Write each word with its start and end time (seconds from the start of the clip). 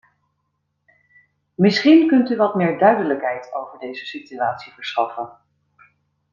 Misschien 1.55 2.07
kunt 2.07 2.29
u 2.29 2.35
wat 2.37 2.55
meer 2.55 2.77
duidelijkheid 2.77 3.53
over 3.53 3.79
deze 3.79 4.05
situatie 4.05 4.73
verschaffen. 4.73 5.29